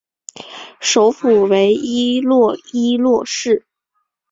[0.79, 3.67] 首府为伊洛伊洛市。